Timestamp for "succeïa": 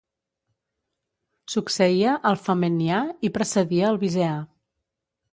1.55-2.15